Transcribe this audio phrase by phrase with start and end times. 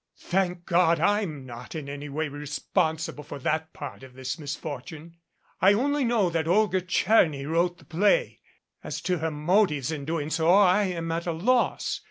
[0.17, 5.17] Thank God, I'm not in any way responsible for that part of this misfortune.
[5.61, 8.39] I only know that Olga Tcherny wrote the play.
[8.83, 11.99] As to her mo tives in doing so I am at a loss.